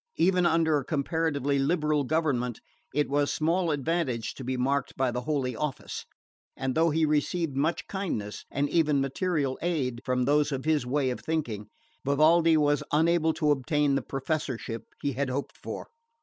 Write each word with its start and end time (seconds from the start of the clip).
Even 0.15 0.47
under 0.47 0.79
a 0.79 0.83
comparatively 0.83 1.59
liberal 1.59 2.03
government 2.03 2.59
it 2.91 3.07
was 3.07 3.31
small 3.31 3.69
advantage 3.69 4.33
to 4.33 4.43
be 4.43 4.57
marked 4.57 4.97
by 4.97 5.11
the 5.11 5.21
Holy 5.21 5.55
Office; 5.55 6.05
and 6.57 6.73
though 6.73 6.89
he 6.89 7.05
received 7.05 7.55
much 7.55 7.85
kindness, 7.85 8.43
and 8.49 8.67
even 8.67 8.99
material 8.99 9.59
aid, 9.61 10.01
from 10.03 10.25
those 10.25 10.51
of 10.51 10.65
his 10.65 10.87
way 10.87 11.11
of 11.11 11.19
thinking, 11.19 11.67
Vivaldi 12.03 12.57
was 12.57 12.81
unable 12.91 13.31
to 13.33 13.51
obtain 13.51 13.93
the 13.93 14.01
professorship 14.01 14.85
he 15.03 15.13
had 15.13 15.29
hoped 15.29 15.55
for. 15.55 15.87